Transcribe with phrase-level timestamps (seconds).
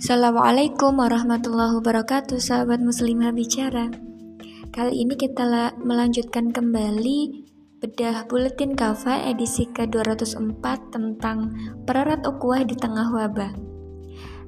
[0.00, 3.92] Assalamualaikum warahmatullahi wabarakatuh sahabat muslimah bicara.
[4.72, 7.44] Kali ini kita melanjutkan kembali
[7.84, 11.52] bedah buletin kafa edisi ke-204 tentang
[11.84, 13.52] pererat ukhuwah di tengah wabah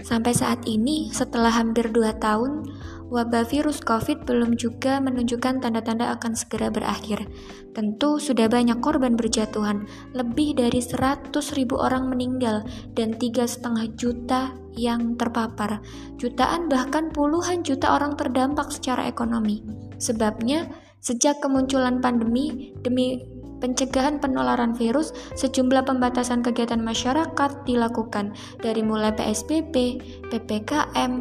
[0.02, 2.66] Sampai saat ini setelah hampir 2 tahun
[3.12, 7.28] wabah virus COVID belum juga menunjukkan tanda-tanda akan segera berakhir.
[7.76, 9.84] Tentu sudah banyak korban berjatuhan,
[10.16, 12.64] lebih dari 100 ribu orang meninggal
[12.96, 15.84] dan tiga setengah juta yang terpapar.
[16.16, 19.60] Jutaan bahkan puluhan juta orang terdampak secara ekonomi.
[20.00, 20.72] Sebabnya,
[21.04, 23.20] sejak kemunculan pandemi, demi
[23.62, 31.12] pencegahan penularan virus, sejumlah pembatasan kegiatan masyarakat dilakukan dari mulai PSBB, PPKM,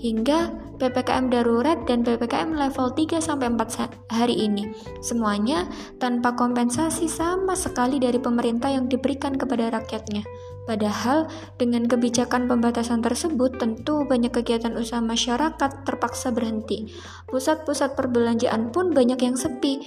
[0.00, 0.50] hingga
[0.82, 4.66] PPKM darurat dan PPKM level 3 sampai 4 hari ini.
[4.98, 5.70] Semuanya
[6.02, 10.26] tanpa kompensasi sama sekali dari pemerintah yang diberikan kepada rakyatnya.
[10.66, 16.90] Padahal dengan kebijakan pembatasan tersebut tentu banyak kegiatan usaha masyarakat terpaksa berhenti.
[17.30, 19.82] Pusat-pusat perbelanjaan pun banyak yang sepi.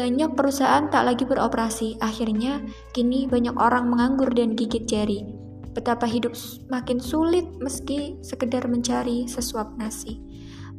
[0.00, 2.00] Banyak perusahaan tak lagi beroperasi.
[2.00, 2.64] Akhirnya
[2.96, 5.28] kini banyak orang menganggur dan gigit jari.
[5.76, 6.32] Betapa hidup
[6.72, 10.16] makin sulit meski sekedar mencari sesuap nasi.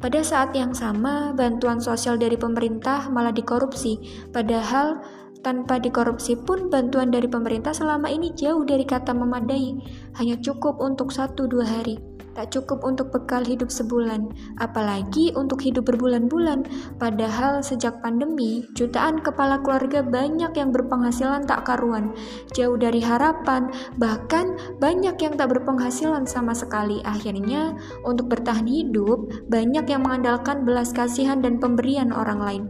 [0.02, 4.02] Pada saat yang sama, bantuan sosial dari pemerintah malah dikorupsi,
[4.34, 4.98] padahal
[5.46, 9.78] tanpa dikorupsi pun bantuan dari pemerintah selama ini jauh dari kata memadai,
[10.18, 15.88] hanya cukup untuk satu dua hari tak cukup untuk bekal hidup sebulan, apalagi untuk hidup
[15.88, 16.64] berbulan-bulan.
[16.96, 22.12] Padahal sejak pandemi, jutaan kepala keluarga banyak yang berpenghasilan tak karuan,
[22.56, 27.00] jauh dari harapan, bahkan banyak yang tak berpenghasilan sama sekali.
[27.04, 32.64] Akhirnya, untuk bertahan hidup, banyak yang mengandalkan belas kasihan dan pemberian orang lain.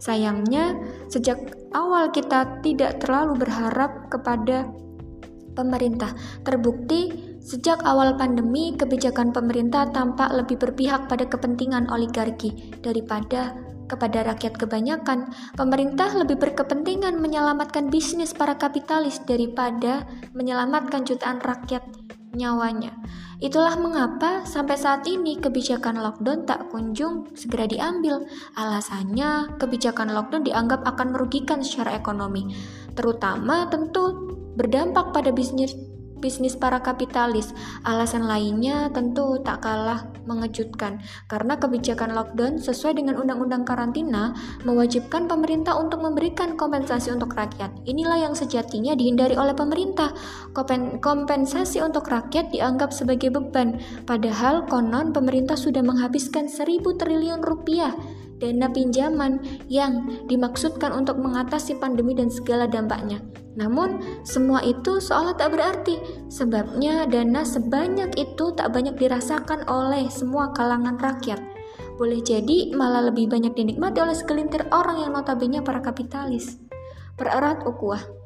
[0.00, 0.80] Sayangnya,
[1.12, 1.36] sejak
[1.76, 4.64] awal kita tidak terlalu berharap kepada
[5.52, 6.16] pemerintah.
[6.40, 13.56] Terbukti Sejak awal pandemi, kebijakan pemerintah tampak lebih berpihak pada kepentingan oligarki daripada
[13.90, 15.34] kepada rakyat kebanyakan.
[15.58, 20.06] Pemerintah lebih berkepentingan menyelamatkan bisnis para kapitalis daripada
[20.36, 21.82] menyelamatkan jutaan rakyat
[22.30, 22.94] nyawanya.
[23.42, 28.22] Itulah mengapa sampai saat ini kebijakan lockdown tak kunjung segera diambil.
[28.54, 32.52] Alasannya, kebijakan lockdown dianggap akan merugikan secara ekonomi,
[32.94, 35.72] terutama tentu berdampak pada bisnis
[36.20, 37.50] bisnis para kapitalis.
[37.82, 45.74] Alasan lainnya tentu tak kalah mengejutkan, karena kebijakan lockdown sesuai dengan undang-undang karantina mewajibkan pemerintah
[45.80, 47.72] untuk memberikan kompensasi untuk rakyat.
[47.88, 50.12] Inilah yang sejatinya dihindari oleh pemerintah.
[51.00, 57.96] Kompensasi untuk rakyat dianggap sebagai beban, padahal konon pemerintah sudah menghabiskan seribu triliun rupiah
[58.40, 63.20] dana pinjaman yang dimaksudkan untuk mengatasi pandemi dan segala dampaknya.
[63.54, 66.00] Namun, semua itu seolah tak berarti,
[66.32, 71.38] sebabnya dana sebanyak itu tak banyak dirasakan oleh semua kalangan rakyat.
[72.00, 76.56] Boleh jadi malah lebih banyak dinikmati oleh segelintir orang yang notabene para kapitalis.
[77.20, 78.19] Pererat ukuah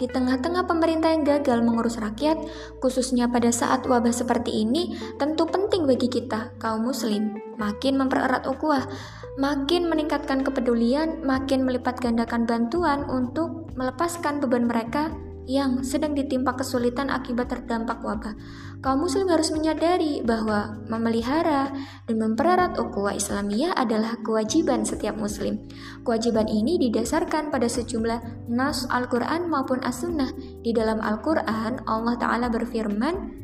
[0.00, 2.40] di tengah-tengah pemerintah yang gagal mengurus rakyat,
[2.80, 8.88] khususnya pada saat wabah seperti ini, tentu penting bagi kita, kaum muslim, makin mempererat ukhuwah,
[9.36, 15.12] makin meningkatkan kepedulian, makin melipat gandakan bantuan untuk melepaskan beban mereka
[15.50, 18.38] yang sedang ditimpa kesulitan akibat terdampak wabah.
[18.78, 21.74] Kaum muslim harus menyadari bahwa memelihara
[22.06, 25.58] dan mempererat ukhuwah Islamiyah adalah kewajiban setiap muslim.
[26.06, 30.30] Kewajiban ini didasarkan pada sejumlah nas Al-Qur'an maupun As-Sunnah.
[30.62, 33.42] Di dalam Al-Qur'an Allah taala berfirman,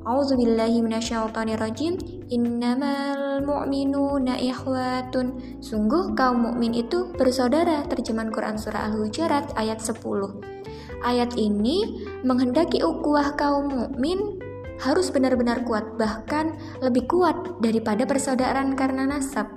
[0.00, 2.26] A'udzu billahi minasyaitonirrajim.
[2.34, 5.60] Innamal mu'minuna ikhwatun.
[5.62, 7.86] Sungguh kaum mukmin itu bersaudara.
[7.86, 10.59] Terjemahan Quran surah Al-Hujurat ayat 10.
[11.00, 14.40] Ayat ini menghendaki ukhuwah kaum mukmin
[14.80, 19.48] harus benar-benar kuat, bahkan lebih kuat daripada persaudaraan karena nasab.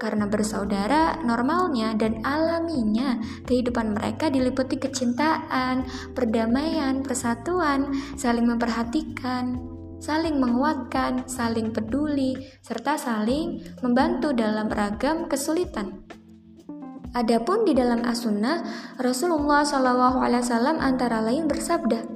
[0.00, 5.84] Karena bersaudara normalnya dan alaminya kehidupan mereka diliputi kecintaan,
[6.16, 9.60] perdamaian, persatuan, saling memperhatikan,
[10.00, 12.32] saling menguatkan, saling peduli,
[12.64, 16.19] serta saling membantu dalam ragam kesulitan.
[17.10, 18.62] Adapun di dalam as-sunnah,
[19.02, 22.06] Rasulullah SAW antara lain bersabda,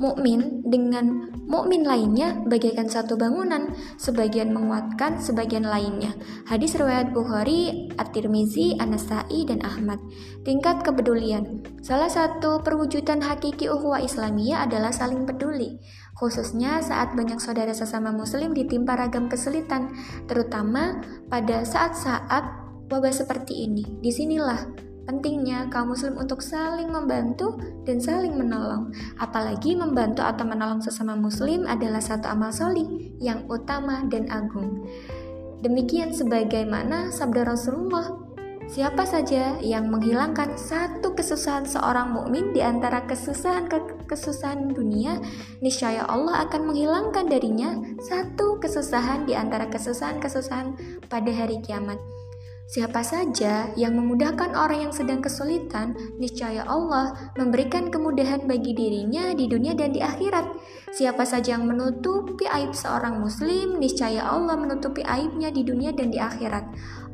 [0.00, 6.14] mukmin dengan mukmin lainnya bagaikan satu bangunan, sebagian menguatkan sebagian lainnya.
[6.46, 9.98] Hadis riwayat Bukhari, At-Tirmizi, An-Nasa'i dan Ahmad.
[10.46, 11.60] Tingkat kepedulian.
[11.82, 15.82] Salah satu perwujudan hakiki ukhuwah Islamiyah adalah saling peduli,
[16.16, 19.92] khususnya saat banyak saudara sesama muslim ditimpa ragam kesulitan,
[20.30, 22.59] terutama pada saat-saat
[22.90, 23.86] wabah seperti ini.
[24.02, 28.94] Di sinilah Pentingnya kaum muslim untuk saling membantu dan saling menolong.
[29.18, 32.86] Apalagi membantu atau menolong sesama muslim adalah satu amal solih
[33.18, 34.86] yang utama dan agung.
[35.66, 38.30] Demikian sebagaimana sabda Rasulullah
[38.70, 45.18] Siapa saja yang menghilangkan satu kesusahan seorang mukmin di antara kesusahan ke kesusahan dunia,
[45.58, 50.78] niscaya Allah akan menghilangkan darinya satu kesusahan di antara kesusahan-kesusahan
[51.10, 51.98] pada hari kiamat.
[52.70, 55.90] Siapa saja yang memudahkan orang yang sedang kesulitan,
[56.22, 60.54] niscaya Allah memberikan kemudahan bagi dirinya di dunia dan di akhirat.
[60.94, 66.22] Siapa saja yang menutupi aib seorang muslim, niscaya Allah menutupi aibnya di dunia dan di
[66.22, 66.62] akhirat.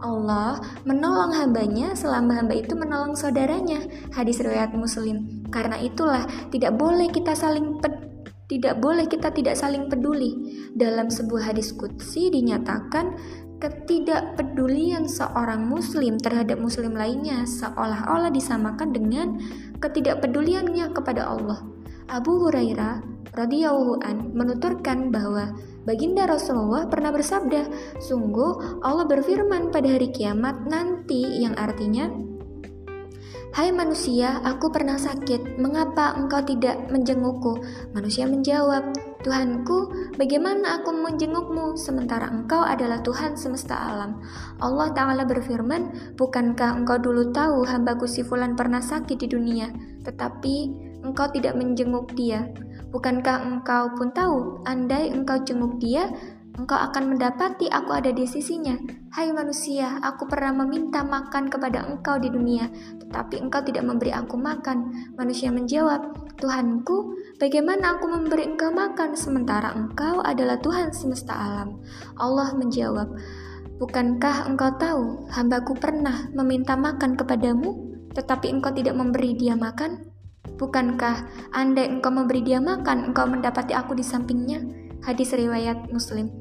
[0.04, 3.80] Allah menolong hambanya selama hamba itu menolong saudaranya.
[4.12, 5.40] Hadis riwayat muslim.
[5.48, 7.80] Karena itulah tidak boleh kita saling
[8.46, 10.36] tidak boleh kita tidak saling peduli.
[10.76, 13.16] Dalam sebuah hadis kutsi dinyatakan
[13.56, 19.40] ketidakpedulian seorang muslim terhadap muslim lainnya seolah-olah disamakan dengan
[19.80, 21.64] ketidakpeduliannya kepada Allah.
[22.06, 23.02] Abu Hurairah
[23.34, 25.56] radhiyallahu an menuturkan bahwa
[25.88, 27.66] baginda Rasulullah pernah bersabda,
[27.98, 32.26] "Sungguh Allah berfirman pada hari kiamat nanti yang artinya
[33.56, 35.56] Hai manusia, aku pernah sakit.
[35.56, 37.56] Mengapa engkau tidak menjengukku?
[37.96, 38.92] Manusia menjawab,
[39.26, 44.22] Tuhanku, bagaimana aku menjengukmu sementara engkau adalah Tuhan semesta alam?
[44.62, 49.74] Allah Ta'ala berfirman, Bukankah engkau dulu tahu hambaku si Fulan pernah sakit di dunia,
[50.06, 50.70] tetapi
[51.02, 52.46] engkau tidak menjenguk dia?
[52.94, 56.06] Bukankah engkau pun tahu, andai engkau jenguk dia,
[56.56, 58.74] engkau akan mendapati aku ada di sisinya.
[59.12, 62.68] Hai manusia, aku pernah meminta makan kepada engkau di dunia,
[63.00, 64.92] tetapi engkau tidak memberi aku makan.
[65.16, 71.80] Manusia menjawab, Tuhanku, bagaimana aku memberi engkau makan sementara engkau adalah Tuhan semesta alam?
[72.16, 73.08] Allah menjawab,
[73.76, 77.76] Bukankah engkau tahu, hambaku pernah meminta makan kepadamu,
[78.16, 80.08] tetapi engkau tidak memberi dia makan?
[80.56, 84.85] Bukankah andai engkau memberi dia makan, engkau mendapati aku di sampingnya?
[85.06, 86.34] Hadis riwayat Muslim.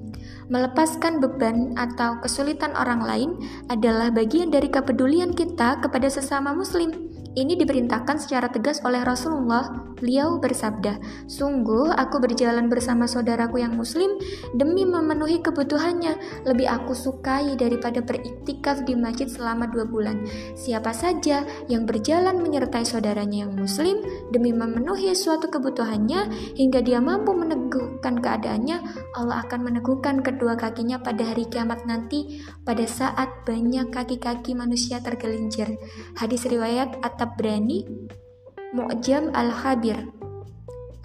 [0.50, 3.30] Melepaskan beban atau kesulitan orang lain
[3.70, 7.15] adalah bagian dari kepedulian kita kepada sesama Muslim.
[7.36, 9.92] Ini diperintahkan secara tegas oleh Rasulullah.
[10.00, 14.16] Beliau bersabda, "Sungguh aku berjalan bersama saudaraku yang muslim
[14.56, 16.44] demi memenuhi kebutuhannya.
[16.48, 20.24] Lebih aku sukai daripada beriktikaf di masjid selama dua bulan.
[20.56, 24.00] Siapa saja yang berjalan menyertai saudaranya yang muslim
[24.32, 28.80] demi memenuhi suatu kebutuhannya hingga dia mampu meneguhkan keadaannya,
[29.16, 35.68] Allah akan meneguhkan kedua kakinya pada hari kiamat nanti pada saat banyak kaki-kaki manusia tergelincir."
[36.16, 37.82] Hadis riwayat atau Tabrani
[38.78, 39.98] Mu'jam Al-Khabir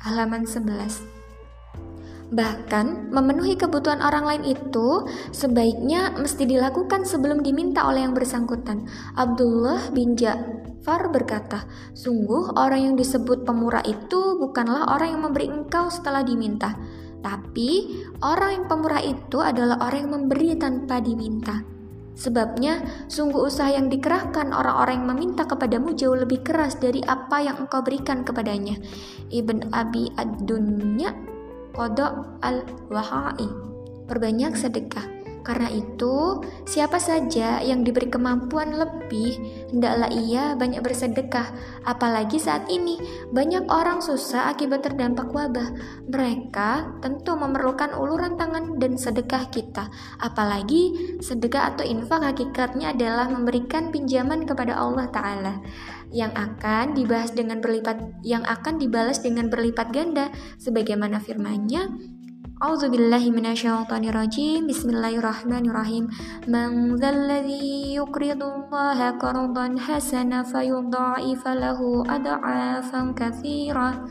[0.05, 1.01] halaman 11
[2.29, 8.85] Bahkan, memenuhi kebutuhan orang lain itu sebaiknya mesti dilakukan sebelum diminta oleh yang bersangkutan.
[9.17, 11.65] Abdullah bin Ja'far berkata,
[11.97, 16.77] Sungguh orang yang disebut pemurah itu bukanlah orang yang memberi engkau setelah diminta.
[17.25, 21.80] Tapi, orang yang pemurah itu adalah orang yang memberi tanpa diminta.
[22.21, 27.65] Sebabnya, sungguh usaha yang dikerahkan orang-orang yang meminta kepadamu jauh lebih keras dari apa yang
[27.65, 28.77] engkau berikan kepadanya.
[29.33, 31.17] Ibn Abi Ad-Dunya
[31.73, 33.49] Kodok Al-Wahai
[34.05, 39.37] Perbanyak sedekah karena itu, siapa saja yang diberi kemampuan lebih,
[39.73, 41.49] hendaklah ia banyak bersedekah.
[41.89, 43.01] Apalagi saat ini,
[43.33, 45.73] banyak orang susah akibat terdampak wabah.
[46.13, 49.89] Mereka tentu memerlukan uluran tangan dan sedekah kita.
[50.21, 55.55] Apalagi sedekah atau infak hakikatnya adalah memberikan pinjaman kepada Allah Ta'ala
[56.11, 60.29] yang akan dibahas dengan berlipat yang akan dibalas dengan berlipat ganda
[60.59, 61.87] sebagaimana firman-Nya
[62.61, 64.69] A'udzubillahi minasyaitonirrajim.
[64.69, 66.13] Bismillahirrahmanirrahim.
[66.45, 74.05] Man dzalladzi yuqridullaha qardan hasana fayudha'ifa lahu ad'afan katsira.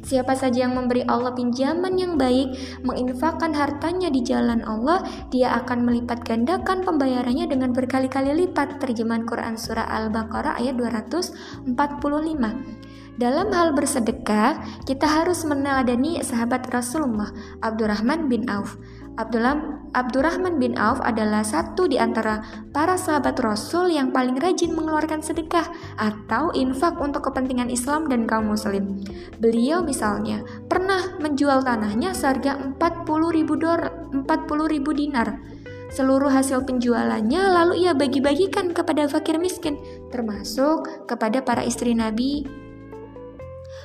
[0.00, 5.84] Siapa saja yang memberi Allah pinjaman yang baik, menginfakkan hartanya di jalan Allah, dia akan
[5.84, 8.80] melipat gandakan pembayarannya dengan berkali-kali lipat.
[8.80, 12.80] Terjemahan Quran surah Al-Baqarah ayat 245.
[13.20, 17.28] Dalam hal bersedekah, kita harus meneladani sahabat Rasulullah,
[17.60, 18.80] Abdurrahman bin Auf.
[19.20, 19.60] Abdullah,
[19.92, 22.40] Abdurrahman bin Auf adalah satu di antara
[22.72, 25.68] para sahabat Rasul yang paling rajin mengeluarkan sedekah
[26.00, 29.04] atau infak untuk kepentingan Islam dan kaum muslim.
[29.36, 34.24] Beliau misalnya pernah menjual tanahnya seharga 40 ribu, dolar, 40
[34.64, 35.36] ribu dinar.
[35.92, 39.76] Seluruh hasil penjualannya lalu ia bagi-bagikan kepada fakir miskin,
[40.08, 42.69] termasuk kepada para istri Nabi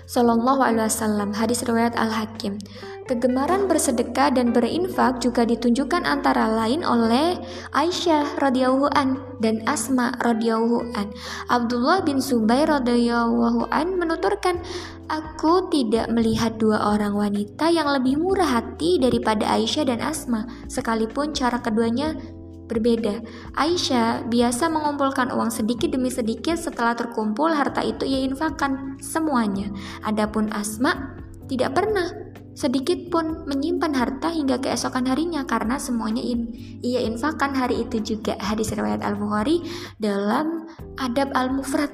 [0.05, 2.61] Sallallahu Alaihi Wasallam hadis riwayat Al Hakim
[3.05, 7.37] Kegemaran bersedekah dan berinfak juga ditunjukkan antara lain oleh
[7.69, 11.13] Aisyah radhiyallahu an dan Asma radhiyallahu an.
[11.45, 14.57] Abdullah bin Subair radhiyallahu an menuturkan,
[15.05, 21.29] "Aku tidak melihat dua orang wanita yang lebih murah hati daripada Aisyah dan Asma, sekalipun
[21.37, 22.17] cara keduanya
[22.65, 23.21] berbeda.
[23.57, 29.69] Aisyah biasa mengumpulkan uang sedikit demi sedikit setelah terkumpul harta itu ia infakkan semuanya.
[30.05, 37.03] Adapun Asma tidak pernah sedikit pun menyimpan harta hingga keesokan harinya karena semuanya in, ia
[37.03, 39.59] infakkan hari itu juga hadis riwayat Al-Bukhari
[39.99, 40.63] dalam
[40.95, 41.91] adab Al-Mufrad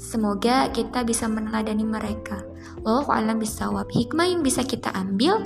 [0.00, 2.40] semoga kita bisa meneladani mereka
[2.88, 5.44] Wallahu alam bisawab hikmah yang bisa kita ambil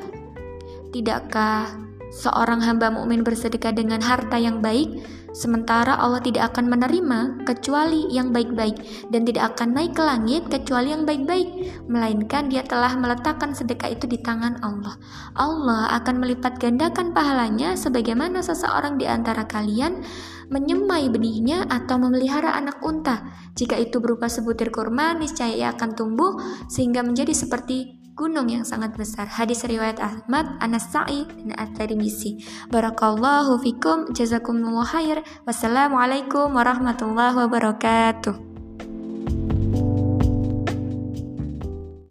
[0.94, 1.74] tidakkah
[2.12, 5.00] seorang hamba mukmin bersedekah dengan harta yang baik
[5.32, 10.92] Sementara Allah tidak akan menerima kecuali yang baik-baik dan tidak akan naik ke langit kecuali
[10.92, 11.48] yang baik-baik,
[11.88, 14.92] melainkan dia telah meletakkan sedekah itu di tangan Allah.
[15.32, 20.04] Allah akan melipat gandakan pahalanya sebagaimana seseorang di antara kalian
[20.52, 23.24] menyemai benihnya atau memelihara anak unta.
[23.56, 26.36] Jika itu berupa sebutir kurma, niscaya ia akan tumbuh
[26.68, 29.24] sehingga menjadi seperti gunung yang sangat besar.
[29.24, 32.44] Hadis riwayat Ahmad, Anas Sa'id, dan At-Tirmizi.
[32.68, 35.24] Barakallahu fikum, jazakumullah khair.
[35.48, 38.51] Wassalamualaikum warahmatullahi wabarakatuh.